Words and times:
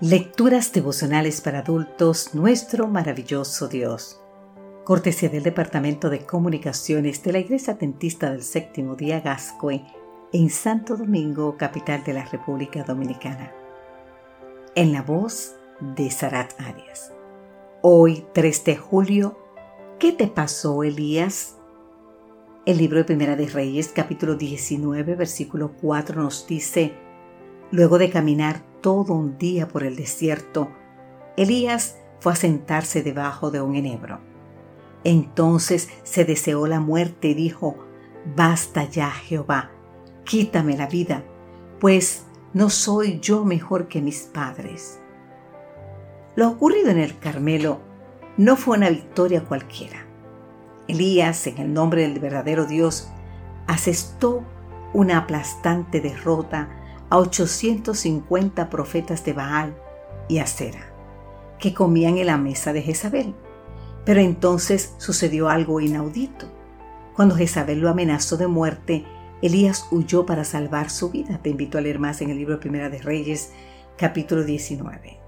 Lecturas 0.00 0.72
devocionales 0.72 1.40
para 1.40 1.58
adultos, 1.58 2.32
nuestro 2.32 2.86
maravilloso 2.86 3.66
Dios. 3.66 4.20
Cortesía 4.84 5.28
del 5.28 5.42
Departamento 5.42 6.08
de 6.08 6.24
Comunicaciones 6.24 7.20
de 7.24 7.32
la 7.32 7.40
Iglesia 7.40 7.72
Adventista 7.72 8.30
del 8.30 8.44
Séptimo 8.44 8.94
Día 8.94 9.18
Gascue 9.18 9.84
en 10.32 10.50
Santo 10.50 10.96
Domingo, 10.96 11.56
capital 11.56 12.04
de 12.04 12.12
la 12.12 12.24
República 12.26 12.84
Dominicana. 12.84 13.52
En 14.76 14.92
la 14.92 15.02
voz 15.02 15.56
de 15.80 16.12
Sarat 16.12 16.52
Arias. 16.60 17.12
Hoy, 17.82 18.24
3 18.34 18.64
de 18.66 18.76
julio, 18.76 19.36
¿qué 19.98 20.12
te 20.12 20.28
pasó, 20.28 20.84
Elías? 20.84 21.56
El 22.66 22.78
libro 22.78 22.98
de 22.98 23.04
Primera 23.04 23.34
de 23.34 23.48
Reyes, 23.48 23.88
capítulo 23.88 24.36
19, 24.36 25.16
versículo 25.16 25.72
4 25.82 26.22
nos 26.22 26.46
dice, 26.46 26.94
Luego 27.72 27.98
de 27.98 28.10
caminar 28.10 28.62
todo 28.80 29.14
un 29.14 29.38
día 29.38 29.68
por 29.68 29.84
el 29.84 29.96
desierto, 29.96 30.70
Elías 31.36 31.98
fue 32.20 32.32
a 32.32 32.36
sentarse 32.36 33.02
debajo 33.02 33.50
de 33.50 33.60
un 33.60 33.76
enebro. 33.76 34.20
Entonces 35.04 35.88
se 36.02 36.24
deseó 36.24 36.66
la 36.66 36.80
muerte 36.80 37.28
y 37.28 37.34
dijo, 37.34 37.76
Basta 38.36 38.84
ya, 38.84 39.10
Jehová, 39.10 39.70
quítame 40.24 40.76
la 40.76 40.86
vida, 40.86 41.24
pues 41.80 42.24
no 42.52 42.70
soy 42.70 43.20
yo 43.20 43.44
mejor 43.44 43.88
que 43.88 44.02
mis 44.02 44.22
padres. 44.22 45.00
Lo 46.34 46.48
ocurrido 46.48 46.90
en 46.90 46.98
el 46.98 47.18
Carmelo 47.18 47.80
no 48.36 48.56
fue 48.56 48.76
una 48.76 48.90
victoria 48.90 49.44
cualquiera. 49.44 50.06
Elías, 50.86 51.46
en 51.46 51.58
el 51.58 51.72
nombre 51.72 52.02
del 52.02 52.18
verdadero 52.18 52.64
Dios, 52.64 53.10
asestó 53.66 54.42
una 54.94 55.18
aplastante 55.18 56.00
derrota 56.00 56.68
a 57.10 57.18
850 57.18 58.70
profetas 58.70 59.24
de 59.24 59.32
Baal 59.32 59.76
y 60.28 60.38
Acera, 60.38 60.92
que 61.58 61.74
comían 61.74 62.18
en 62.18 62.26
la 62.26 62.36
mesa 62.36 62.72
de 62.72 62.82
Jezabel. 62.82 63.34
Pero 64.04 64.20
entonces 64.20 64.94
sucedió 64.98 65.48
algo 65.48 65.80
inaudito. 65.80 66.46
Cuando 67.14 67.36
Jezabel 67.36 67.80
lo 67.80 67.90
amenazó 67.90 68.36
de 68.36 68.46
muerte, 68.46 69.04
Elías 69.42 69.86
huyó 69.90 70.26
para 70.26 70.44
salvar 70.44 70.90
su 70.90 71.10
vida. 71.10 71.40
Te 71.42 71.50
invito 71.50 71.78
a 71.78 71.80
leer 71.80 71.98
más 71.98 72.20
en 72.22 72.30
el 72.30 72.38
libro 72.38 72.60
Primera 72.60 72.88
de 72.88 72.98
Reyes, 72.98 73.52
capítulo 73.96 74.44
19. 74.44 75.18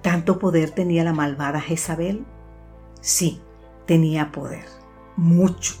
¿Tanto 0.00 0.38
poder 0.38 0.70
tenía 0.70 1.04
la 1.04 1.12
malvada 1.12 1.60
Jezabel? 1.60 2.24
Sí, 3.00 3.40
tenía 3.86 4.32
poder, 4.32 4.64
mucho. 5.16 5.74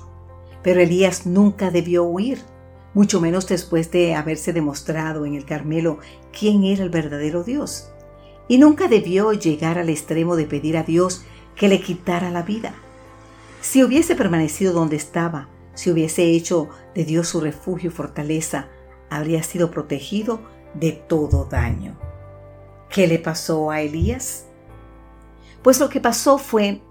Pero 0.62 0.80
Elías 0.80 1.26
nunca 1.26 1.70
debió 1.70 2.04
huir 2.04 2.38
mucho 2.94 3.20
menos 3.20 3.46
después 3.46 3.90
de 3.90 4.14
haberse 4.14 4.52
demostrado 4.52 5.24
en 5.26 5.34
el 5.34 5.44
Carmelo 5.44 5.98
quién 6.38 6.64
era 6.64 6.82
el 6.82 6.90
verdadero 6.90 7.44
Dios. 7.44 7.90
Y 8.48 8.58
nunca 8.58 8.88
debió 8.88 9.32
llegar 9.32 9.78
al 9.78 9.88
extremo 9.88 10.36
de 10.36 10.46
pedir 10.46 10.76
a 10.76 10.82
Dios 10.82 11.24
que 11.56 11.68
le 11.68 11.80
quitara 11.80 12.30
la 12.30 12.42
vida. 12.42 12.74
Si 13.60 13.82
hubiese 13.82 14.14
permanecido 14.14 14.72
donde 14.72 14.96
estaba, 14.96 15.48
si 15.74 15.90
hubiese 15.90 16.24
hecho 16.24 16.68
de 16.94 17.04
Dios 17.04 17.28
su 17.28 17.40
refugio 17.40 17.90
y 17.90 17.92
fortaleza, 17.92 18.68
habría 19.08 19.42
sido 19.42 19.70
protegido 19.70 20.40
de 20.74 20.92
todo 20.92 21.44
daño. 21.44 21.96
¿Qué 22.90 23.06
le 23.06 23.18
pasó 23.18 23.70
a 23.70 23.80
Elías? 23.80 24.46
Pues 25.62 25.80
lo 25.80 25.88
que 25.88 26.00
pasó 26.00 26.38
fue 26.38 26.82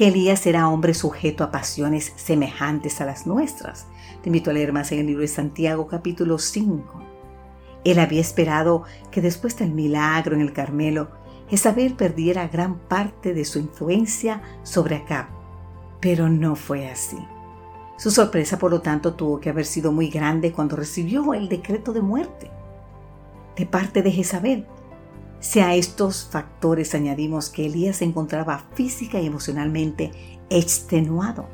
que 0.00 0.08
Elías 0.08 0.46
era 0.46 0.66
hombre 0.66 0.94
sujeto 0.94 1.44
a 1.44 1.50
pasiones 1.50 2.14
semejantes 2.16 3.02
a 3.02 3.04
las 3.04 3.26
nuestras. 3.26 3.86
Te 4.22 4.30
invito 4.30 4.48
a 4.48 4.54
leer 4.54 4.72
más 4.72 4.90
en 4.92 5.00
el 5.00 5.06
libro 5.08 5.20
de 5.20 5.28
Santiago 5.28 5.86
capítulo 5.88 6.38
5. 6.38 7.02
Él 7.84 7.98
había 7.98 8.22
esperado 8.22 8.84
que 9.10 9.20
después 9.20 9.58
del 9.58 9.72
milagro 9.72 10.34
en 10.34 10.40
el 10.40 10.54
Carmelo, 10.54 11.10
Jezabel 11.50 11.96
perdiera 11.96 12.48
gran 12.48 12.78
parte 12.78 13.34
de 13.34 13.44
su 13.44 13.58
influencia 13.58 14.40
sobre 14.62 14.96
Acab. 14.96 15.26
Pero 16.00 16.30
no 16.30 16.56
fue 16.56 16.88
así. 16.88 17.18
Su 17.98 18.10
sorpresa, 18.10 18.58
por 18.58 18.70
lo 18.70 18.80
tanto, 18.80 19.12
tuvo 19.12 19.38
que 19.38 19.50
haber 19.50 19.66
sido 19.66 19.92
muy 19.92 20.08
grande 20.08 20.50
cuando 20.50 20.76
recibió 20.76 21.34
el 21.34 21.46
decreto 21.50 21.92
de 21.92 22.00
muerte 22.00 22.50
de 23.54 23.66
parte 23.66 24.00
de 24.00 24.12
Jezabel, 24.12 24.66
si 25.40 25.60
a 25.60 25.74
estos 25.74 26.28
factores 26.30 26.94
añadimos 26.94 27.48
que 27.48 27.66
Elías 27.66 27.96
se 27.96 28.04
encontraba 28.04 28.66
física 28.74 29.20
y 29.20 29.26
emocionalmente 29.26 30.12
extenuado, 30.50 31.46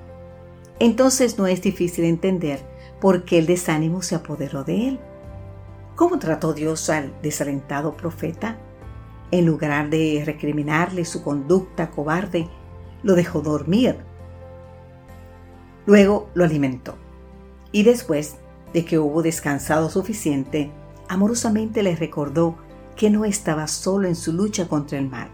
entonces 0.79 1.39
no 1.39 1.47
es 1.47 1.63
difícil 1.63 2.05
entender 2.05 2.67
por 3.01 3.25
qué 3.25 3.39
el 3.39 3.47
desánimo 3.47 4.03
se 4.03 4.15
apoderó 4.15 4.65
de 4.65 4.89
él. 4.89 5.01
¿Cómo 5.95 6.19
trató 6.19 6.53
Dios 6.53 6.91
al 6.91 7.15
desalentado 7.23 7.97
profeta? 7.97 8.59
En 9.31 9.47
lugar 9.47 9.89
de 9.89 10.23
recriminarle 10.25 11.05
su 11.05 11.23
conducta 11.23 11.91
cobarde, 11.91 12.49
lo 13.03 13.15
dejó 13.15 13.41
dormir. 13.41 13.97
Luego 15.87 16.29
lo 16.35 16.45
alimentó. 16.45 16.97
Y 17.73 17.85
después 17.85 18.37
de 18.73 18.85
que 18.85 18.99
hubo 18.99 19.23
descansado 19.23 19.89
suficiente, 19.89 20.71
amorosamente 21.09 21.83
le 21.83 21.97
recordó 21.97 22.57
que 22.97 23.11
no 23.11 23.25
estaba 23.25 23.69
solo 23.69 24.09
en 24.09 24.17
su 24.17 24.33
lucha 24.33 24.69
contra 24.69 24.99
el 24.99 25.09
mal, 25.09 25.31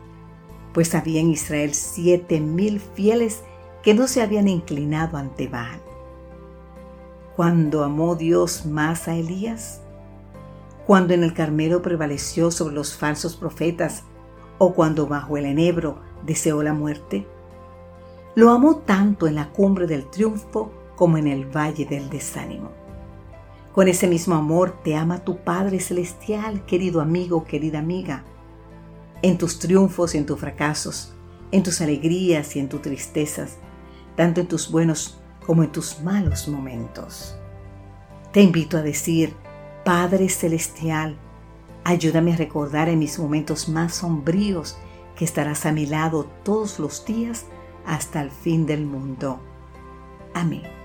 pues 0.74 0.94
había 0.94 1.20
en 1.20 1.30
Israel 1.30 1.74
siete 1.74 2.40
mil 2.40 2.80
fieles 2.80 3.42
que 3.82 3.94
no 3.94 4.06
se 4.06 4.22
habían 4.22 4.48
inclinado 4.48 5.16
ante 5.16 5.48
Baal. 5.48 5.80
Cuando 7.36 7.84
amó 7.84 8.14
Dios 8.14 8.66
más 8.66 9.08
a 9.08 9.14
Elías, 9.14 9.80
cuando 10.86 11.14
en 11.14 11.22
el 11.22 11.34
Carmelo 11.34 11.82
prevaleció 11.82 12.50
sobre 12.50 12.74
los 12.74 12.96
falsos 12.96 13.36
profetas, 13.36 14.02
o 14.58 14.74
cuando 14.74 15.06
bajo 15.06 15.36
el 15.36 15.46
enebro 15.46 15.98
deseó 16.24 16.62
la 16.62 16.72
muerte, 16.72 17.26
lo 18.34 18.50
amó 18.50 18.76
tanto 18.76 19.26
en 19.26 19.34
la 19.34 19.50
cumbre 19.50 19.86
del 19.86 20.08
triunfo 20.08 20.72
como 20.96 21.18
en 21.18 21.26
el 21.26 21.44
valle 21.44 21.84
del 21.84 22.08
desánimo. 22.10 22.70
Con 23.72 23.88
ese 23.88 24.06
mismo 24.06 24.34
amor 24.34 24.82
te 24.84 24.94
ama 24.96 25.24
tu 25.24 25.38
Padre 25.38 25.80
Celestial, 25.80 26.66
querido 26.66 27.00
amigo, 27.00 27.44
querida 27.44 27.78
amiga. 27.78 28.22
En 29.22 29.38
tus 29.38 29.58
triunfos 29.58 30.14
y 30.14 30.18
en 30.18 30.26
tus 30.26 30.38
fracasos, 30.38 31.14
en 31.52 31.62
tus 31.62 31.80
alegrías 31.80 32.54
y 32.54 32.58
en 32.58 32.68
tus 32.68 32.82
tristezas, 32.82 33.56
tanto 34.14 34.42
en 34.42 34.48
tus 34.48 34.70
buenos 34.70 35.22
como 35.46 35.62
en 35.62 35.72
tus 35.72 36.00
malos 36.00 36.48
momentos. 36.48 37.34
Te 38.32 38.42
invito 38.42 38.76
a 38.76 38.82
decir, 38.82 39.34
Padre 39.86 40.28
Celestial, 40.28 41.16
ayúdame 41.82 42.34
a 42.34 42.36
recordar 42.36 42.90
en 42.90 42.98
mis 42.98 43.18
momentos 43.18 43.70
más 43.70 43.94
sombríos 43.94 44.76
que 45.16 45.24
estarás 45.24 45.64
a 45.64 45.72
mi 45.72 45.86
lado 45.86 46.24
todos 46.42 46.78
los 46.78 47.06
días 47.06 47.46
hasta 47.86 48.20
el 48.20 48.30
fin 48.30 48.66
del 48.66 48.84
mundo. 48.84 49.40
Amén. 50.34 50.81